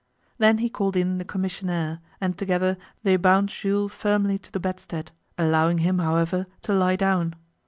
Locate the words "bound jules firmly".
3.17-4.39